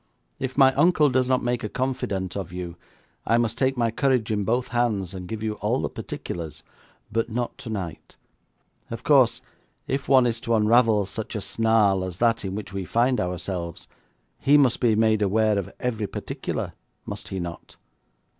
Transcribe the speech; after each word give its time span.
If 0.39 0.57
my 0.57 0.73
uncle 0.73 1.11
does 1.11 1.29
not 1.29 1.43
make 1.43 1.63
a 1.63 1.69
confidant 1.69 2.35
of 2.35 2.51
you, 2.51 2.75
I 3.23 3.37
must 3.37 3.55
take 3.55 3.77
my 3.77 3.91
courage 3.91 4.31
in 4.31 4.43
both 4.45 4.69
hands, 4.69 5.13
and 5.13 5.27
give 5.27 5.43
you 5.43 5.53
all 5.61 5.79
the 5.79 5.91
particulars, 5.91 6.63
but 7.11 7.29
not 7.29 7.55
tonight. 7.59 8.15
Of 8.89 9.03
course, 9.03 9.43
if 9.87 10.09
one 10.09 10.25
is 10.25 10.41
to 10.41 10.55
unravel 10.55 11.05
such 11.05 11.35
a 11.35 11.39
snarl 11.41 12.03
as 12.03 12.17
that 12.17 12.43
in 12.43 12.55
which 12.55 12.73
we 12.73 12.83
find 12.83 13.19
ourselves, 13.21 13.87
he 14.39 14.57
must 14.57 14.79
be 14.79 14.95
made 14.95 15.21
aware 15.21 15.59
of 15.59 15.71
every 15.79 16.07
particular, 16.07 16.73
must 17.05 17.27
he 17.27 17.39
not?' 17.39 17.75